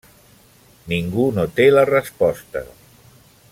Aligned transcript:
Ningú 0.93 1.27
no 1.35 1.45
té 1.59 1.69
la 1.75 1.85
resposta. 1.93 2.67